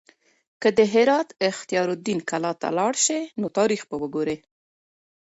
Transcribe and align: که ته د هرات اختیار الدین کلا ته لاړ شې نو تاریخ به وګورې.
که 0.61 0.69
ته 0.71 0.77
د 0.87 0.89
هرات 0.93 1.29
اختیار 1.49 1.87
الدین 1.93 2.19
کلا 2.29 2.51
ته 2.61 2.67
لاړ 2.77 2.93
شې 3.05 3.19
نو 3.39 3.47
تاریخ 3.57 3.81
به 3.89 3.95
وګورې. 4.01 4.37